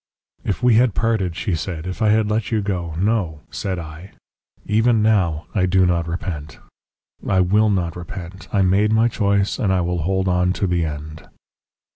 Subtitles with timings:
[0.43, 4.13] "'If we had parted,' she said, 'if I had let you go.' "'No,' said I.
[4.65, 6.57] 'Even now, I do not repent.
[7.29, 10.85] I will not repent; I made my choice, and I will hold on to the
[10.85, 11.27] end."